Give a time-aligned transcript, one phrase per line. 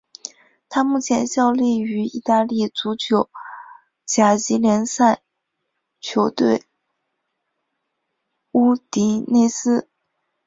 [0.67, 3.29] 他目前效力于意大利足球
[4.03, 5.21] 甲级联赛
[5.99, 6.63] 球队
[8.53, 9.87] 乌迪内斯。